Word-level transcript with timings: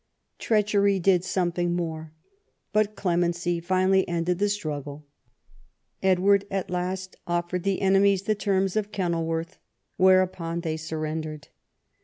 Treachery 0.39 0.99
did 0.99 1.23
something 1.23 1.75
more. 1.75 2.11
But 2.73 2.95
clemency 2.95 3.59
finally 3.59 4.07
ended 4.07 4.39
the 4.39 4.49
struggle. 4.49 5.05
Edward 6.01 6.43
at 6.49 6.71
last 6.71 7.17
offered 7.27 7.61
the 7.61 7.83
enemy 7.83 8.15
the 8.15 8.33
terms 8.33 8.75
of 8.75 8.91
Kenil 8.91 9.23
worth, 9.27 9.59
whereupon 9.97 10.61
they 10.61 10.75
surrendered. 10.75 11.49